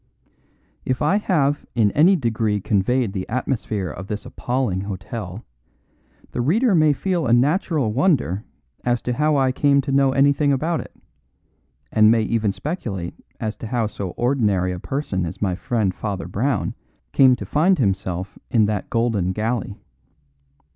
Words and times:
If 0.83 1.03
I 1.03 1.19
have 1.19 1.63
in 1.75 1.91
any 1.91 2.15
degree 2.15 2.59
conveyed 2.59 3.13
the 3.13 3.29
atmosphere 3.29 3.91
of 3.91 4.07
this 4.07 4.25
appalling 4.25 4.81
hotel, 4.81 5.45
the 6.31 6.41
reader 6.41 6.73
may 6.73 6.91
feel 6.91 7.27
a 7.27 7.33
natural 7.33 7.93
wonder 7.93 8.43
as 8.83 9.03
to 9.03 9.13
how 9.13 9.37
I 9.37 9.51
came 9.51 9.79
to 9.81 9.91
know 9.91 10.11
anything 10.11 10.51
about 10.51 10.79
it, 10.79 10.95
and 11.91 12.09
may 12.09 12.23
even 12.23 12.51
speculate 12.51 13.13
as 13.39 13.55
to 13.57 13.67
how 13.67 13.85
so 13.85 14.09
ordinary 14.17 14.71
a 14.71 14.79
person 14.79 15.23
as 15.23 15.39
my 15.39 15.53
friend 15.53 15.93
Father 15.93 16.27
Brown 16.27 16.73
came 17.11 17.35
to 17.35 17.45
find 17.45 17.77
himself 17.77 18.39
in 18.49 18.65
that 18.65 18.89
golden 18.89 19.33
galley. 19.33 19.75